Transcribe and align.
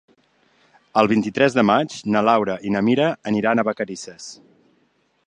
El 1.01 1.09
vint-i-tres 1.11 1.57
de 1.57 1.65
maig 1.71 1.99
na 2.15 2.25
Laura 2.29 2.57
i 2.71 2.73
na 2.77 2.83
Mira 2.89 3.13
aniran 3.33 3.65
a 3.65 3.67
Vacarisses. 3.69 4.27